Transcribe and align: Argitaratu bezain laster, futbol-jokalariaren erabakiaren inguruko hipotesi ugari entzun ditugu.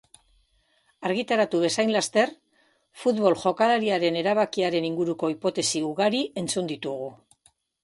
Argitaratu 1.09 1.59
bezain 1.63 1.91
laster, 1.95 2.31
futbol-jokalariaren 3.03 4.19
erabakiaren 4.23 4.89
inguruko 4.91 5.31
hipotesi 5.37 5.85
ugari 5.93 6.25
entzun 6.45 6.75
ditugu. 6.75 7.15